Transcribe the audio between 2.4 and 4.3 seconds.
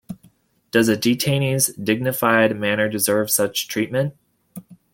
manner deserve such treatment?